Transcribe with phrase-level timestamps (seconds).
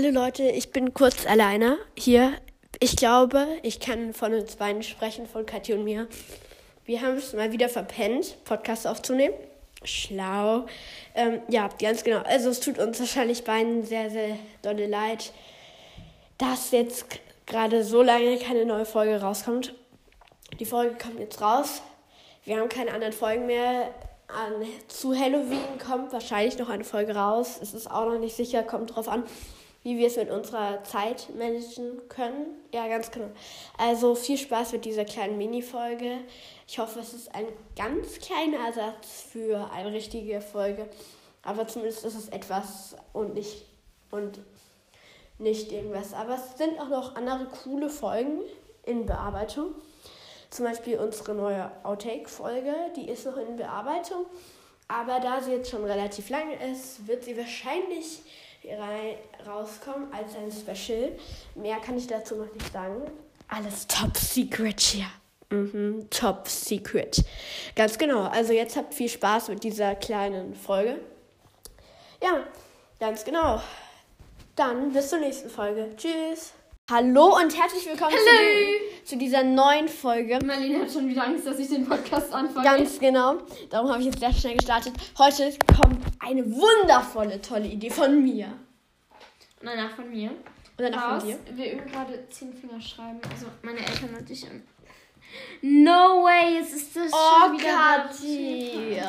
[0.00, 2.32] Hallo Leute, ich bin kurz alleine hier.
[2.78, 6.06] Ich glaube, ich kann von uns beiden sprechen, von Kathi und mir.
[6.84, 9.34] Wir haben es mal wieder verpennt, Podcast aufzunehmen.
[9.82, 10.66] Schlau.
[11.16, 12.20] Ähm, ja, ganz genau.
[12.20, 15.32] Also es tut uns wahrscheinlich beiden sehr, sehr dolle leid,
[16.38, 17.06] dass jetzt
[17.46, 19.74] gerade so lange keine neue Folge rauskommt.
[20.60, 21.82] Die Folge kommt jetzt raus.
[22.44, 23.92] Wir haben keine anderen Folgen mehr.
[24.28, 27.58] An, zu Halloween kommt wahrscheinlich noch eine Folge raus.
[27.60, 29.24] Es ist auch noch nicht sicher, kommt drauf an,
[29.88, 32.58] wie wir es mit unserer Zeit managen können.
[32.74, 33.30] Ja, ganz genau.
[33.78, 36.18] Also viel Spaß mit dieser kleinen Mini-Folge.
[36.66, 40.90] Ich hoffe, es ist ein ganz kleiner Ersatz für eine richtige Folge.
[41.42, 43.64] Aber zumindest ist es etwas und nicht,
[44.10, 44.40] und
[45.38, 46.12] nicht irgendwas.
[46.12, 48.42] Aber es sind auch noch andere coole Folgen
[48.84, 49.74] in Bearbeitung.
[50.50, 54.26] Zum Beispiel unsere neue Outtake-Folge, die ist noch in Bearbeitung.
[54.86, 58.20] Aber da sie jetzt schon relativ lang ist, wird sie wahrscheinlich
[58.64, 61.12] rein, rauskommen als ein Special.
[61.54, 63.02] Mehr kann ich dazu noch nicht sagen.
[63.48, 65.06] Alles top secret hier.
[65.50, 67.24] Mhm, top secret.
[67.74, 68.24] Ganz genau.
[68.28, 71.00] Also jetzt habt viel Spaß mit dieser kleinen Folge.
[72.22, 72.44] Ja,
[73.00, 73.62] ganz genau.
[74.56, 75.90] Dann bis zur nächsten Folge.
[75.96, 76.52] Tschüss.
[76.90, 80.38] Hallo und herzlich willkommen zu, die, zu, dieser neuen Folge.
[80.44, 82.64] Marlene hat schon wieder Angst, dass ich den Podcast anfange.
[82.64, 83.38] Ganz genau.
[83.70, 84.92] Darum habe ich jetzt sehr schnell gestartet.
[85.16, 88.46] Heute kommt eine wundervolle, tolle Idee von mir.
[89.60, 90.30] Und danach von mir.
[90.30, 90.38] Und
[90.76, 91.38] danach von dir.
[91.54, 93.20] Wir üben gerade zehn Finger schreiben.
[93.30, 94.46] Also meine Eltern und ich.
[95.62, 97.68] No way, es ist das oh, schon wieder.
[97.68, 99.02] Kathi.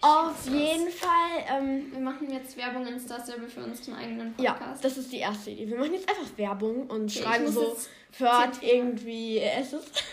[0.00, 1.44] Auf jeden Fall.
[1.48, 4.60] Ähm, wir machen jetzt Werbung in Starstable für unseren eigenen Podcast.
[4.60, 5.68] Ja, das ist die erste Idee.
[5.68, 7.76] Wir machen jetzt einfach Werbung und okay, schreiben so,
[8.18, 10.04] hört irgendwie, es ist.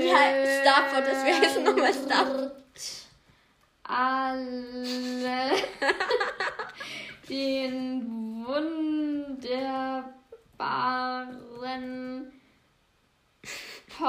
[0.00, 2.52] ja, Starport, das wäre jetzt nochmal Starport.
[3.82, 5.50] Alle
[7.28, 10.12] den wunderbaren
[13.88, 14.04] Po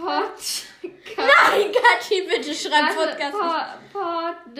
[0.00, 0.69] Podcast.
[1.60, 3.32] Nein, Kathi, bitte schreib Podcast.
[3.32, 3.38] Po
[3.92, 4.56] Pod.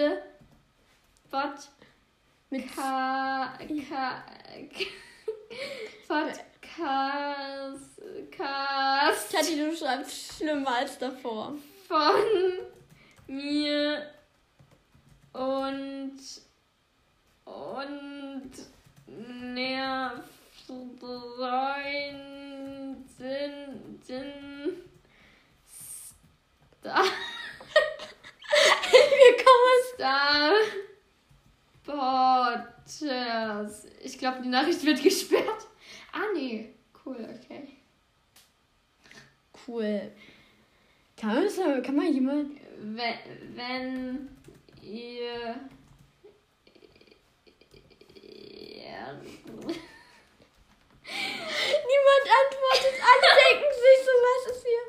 [1.30, 1.58] Pod.
[2.50, 2.78] Mit K.
[3.88, 4.24] K.
[6.06, 8.02] Podcast.
[8.30, 9.32] Cast.
[9.32, 11.54] Kathi, du schreibst schlimmer als davor.
[11.88, 12.68] Von
[13.26, 14.10] mir
[15.32, 16.18] und
[17.44, 18.52] und
[19.06, 20.28] nervt
[20.66, 22.30] Freundin
[26.80, 27.04] Star.
[28.90, 30.52] Wir kommen Star
[32.84, 33.86] Podcast.
[34.02, 35.66] Ich glaube, die Nachricht wird gesperrt.
[36.12, 36.74] Ah, nee.
[37.04, 37.68] Cool, okay.
[39.66, 40.12] Cool.
[41.16, 42.60] Kann man, das, kann man jemand.
[42.78, 43.14] Wenn,
[43.54, 44.28] wenn
[44.82, 45.60] ihr.
[48.76, 49.12] Ja.
[51.90, 52.96] Niemand antwortet.
[53.02, 54.84] Alle denken sich so, was ist hier?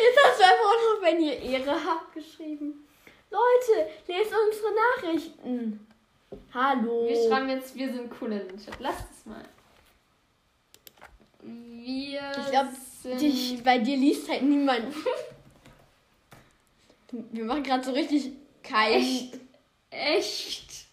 [0.00, 2.86] Jetzt hast du einfach auch noch, wenn ihr Ehre habt, geschrieben.
[3.30, 5.86] Leute, lest unsere Nachrichten.
[6.52, 7.08] Hallo.
[7.08, 8.78] Wir schreiben jetzt, wir sind cool in den Chat.
[8.80, 9.44] Lasst es mal.
[11.42, 12.70] Wir Ich glaube,
[13.64, 14.94] bei dir liest halt niemand.
[17.12, 18.30] Wir machen gerade so richtig
[18.62, 18.92] kein.
[18.92, 19.40] Echt?
[19.90, 20.86] Echt?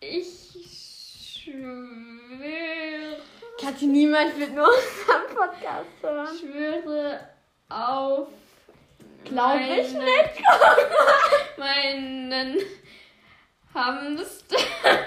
[0.00, 3.18] Ich schwöre.
[3.60, 6.28] Kathi, niemand wird nur unseren Podcast hören.
[6.34, 7.28] Ich schwöre
[7.68, 8.28] auf.
[9.24, 10.44] Glaube ich nicht.
[11.56, 12.56] meinen
[13.74, 14.56] Hamster.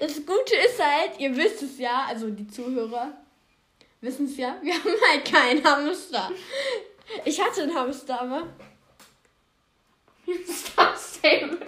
[0.00, 3.12] Das Gute ist halt, ihr wisst es ja, also die Zuhörer
[4.00, 6.30] wissen es ja, wir haben halt keinen Hamster.
[7.24, 8.48] Ich hatte einen Hamster, aber.
[10.46, 11.58] Star Stable.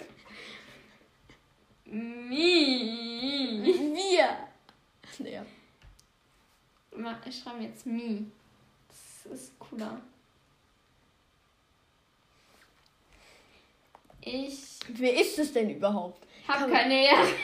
[1.85, 2.35] Me.
[3.65, 4.37] Wir.
[5.19, 5.47] Ja.
[7.27, 8.27] Ich schreibe jetzt me.
[8.89, 10.01] Das ist cooler.
[14.21, 14.81] Ich.
[14.89, 16.27] Wer ist es denn überhaupt?
[16.47, 17.29] Hab keine Ehre.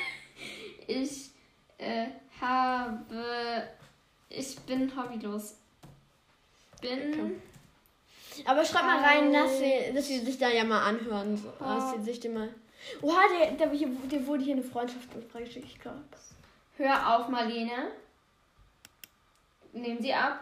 [0.86, 1.30] Ich
[1.78, 3.68] äh, habe.
[4.28, 5.56] Ich bin hobbylos.
[6.82, 7.14] Bin.
[7.14, 8.42] Okay.
[8.44, 11.36] Aber schreib mal rein, dass sie, dass sie sich da ja mal anhören.
[11.36, 12.50] So, dass sie sich mal.
[13.00, 16.02] Oha, der, der, der, der wurde hier eine Freundschaftsanfrage geschickt, ich glaube.
[16.76, 17.92] Hör auf, Marlene.
[19.72, 20.40] Nehmen Sie ab.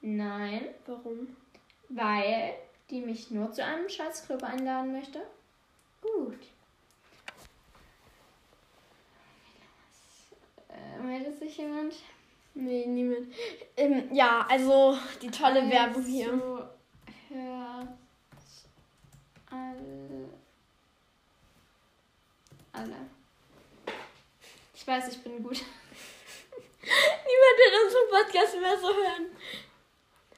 [0.00, 0.68] Nein.
[0.86, 1.36] Warum?
[1.88, 2.54] Weil
[2.90, 5.20] die mich nur zu einem Scheißclub einladen möchte.
[6.00, 6.38] Gut.
[10.68, 11.94] Äh, meldet sich jemand?
[12.54, 13.28] Nee, niemand.
[13.76, 16.30] Ähm, ja, also die tolle also, Werbung hier.
[17.28, 17.88] Hört
[19.50, 20.28] Alle.
[22.72, 22.96] Alle.
[24.74, 25.56] Ich weiß, ich bin gut.
[26.82, 29.26] Niemand wird unseren Podcast mehr so hören.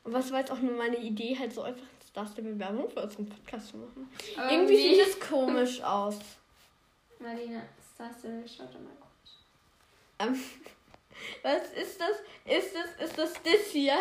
[0.05, 3.03] Und was war jetzt auch nur meine Idee, halt so einfach das der Bewerbung für
[3.03, 4.09] unseren Podcast zu machen.
[4.37, 6.19] Aber Irgendwie wie- sieht es komisch aus.
[7.19, 7.63] Marlene,
[7.95, 9.37] Star Stable, schaut doch mal kurz.
[10.21, 10.35] Ähm,
[11.43, 12.17] was ist das?
[12.45, 13.99] Ist das, ist das das hier?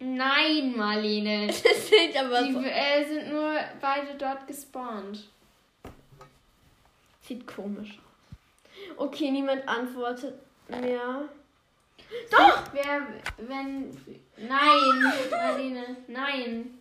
[0.00, 1.46] Nein, Marlene.
[1.64, 2.60] Das sieht aber Die so.
[2.60, 5.28] äh, sind nur beide dort gespawnt.
[7.22, 8.96] Sieht komisch aus.
[8.96, 10.34] Okay, niemand antwortet
[10.68, 11.28] mehr.
[12.88, 13.90] Wer, wenn.
[14.38, 16.78] Nein, Marlene, nein.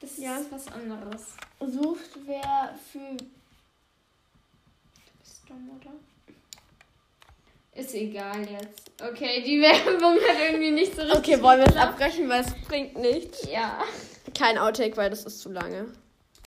[0.00, 0.38] Das Ja.
[0.38, 1.34] ist was anderes.
[1.60, 3.16] Sucht wer für.
[3.16, 3.24] Du
[5.20, 5.92] bist dumm, oder?
[7.74, 8.90] Ist egal jetzt.
[9.02, 11.18] Okay, die Werbung hat irgendwie nicht so richtig.
[11.18, 13.46] Okay, wollen wir es abbrechen, weil es bringt nichts.
[13.50, 13.82] Ja.
[14.36, 15.92] Kein Outtake, weil das ist zu lange.